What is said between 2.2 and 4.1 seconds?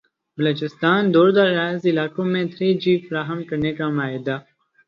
میں three G فراہم کرنے کا